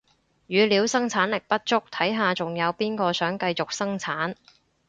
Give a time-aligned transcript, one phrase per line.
[0.47, 4.33] 語料生產力不足，睇下仲有邊個想繼續生產